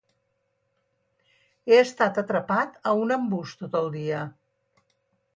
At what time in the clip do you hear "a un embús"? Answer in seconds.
2.91-3.53